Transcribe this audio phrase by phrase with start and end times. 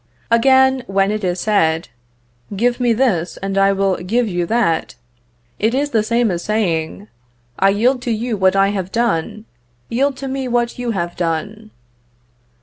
[0.31, 1.89] Again, when it is said,
[2.55, 4.95] "Give me this, and I will give you that,"
[5.59, 7.07] it is the same as saying,
[7.59, 9.45] "I yield to you what I have done,
[9.89, 11.69] yield to me what you have done."